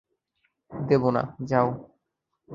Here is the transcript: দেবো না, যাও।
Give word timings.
দেবো 0.71 1.09
না, 1.11 1.23
যাও। 1.45 1.67